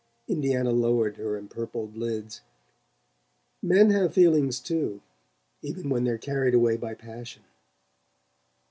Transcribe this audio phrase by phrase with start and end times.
[0.27, 2.41] Indiana lowered her empurpled lids.
[3.61, 4.99] "Men have their feelings too
[5.61, 7.43] even when they're carried away by passion."